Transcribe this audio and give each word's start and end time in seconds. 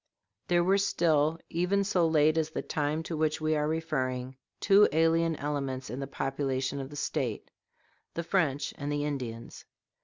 ]There 0.47 0.63
were 0.63 0.79
still, 0.79 1.37
even 1.51 1.83
so 1.83 2.07
late 2.07 2.35
as 2.35 2.49
the 2.49 2.63
time 2.63 3.03
to 3.03 3.15
which 3.15 3.39
we 3.39 3.55
are 3.55 3.67
referring, 3.67 4.35
two 4.59 4.87
alien 4.91 5.35
elements 5.35 5.91
in 5.91 5.99
the 5.99 6.07
population 6.07 6.81
of 6.81 6.89
the 6.89 6.95
State 6.95 7.51
the 8.15 8.23
French 8.23 8.73
and 8.79 8.91
the 8.91 9.05
Indians. 9.05 9.63